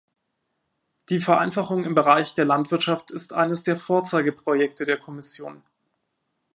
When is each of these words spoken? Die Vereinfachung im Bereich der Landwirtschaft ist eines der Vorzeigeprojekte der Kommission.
Die 1.09 1.19
Vereinfachung 1.19 1.83
im 1.83 1.93
Bereich 1.93 2.33
der 2.33 2.43
Landwirtschaft 2.45 3.11
ist 3.11 3.33
eines 3.33 3.61
der 3.61 3.77
Vorzeigeprojekte 3.77 4.83
der 4.87 4.97
Kommission. 4.97 5.61